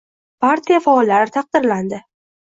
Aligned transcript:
Partiya 0.43 0.79
faollari 0.85 1.33
taqdirlandi 1.35 2.01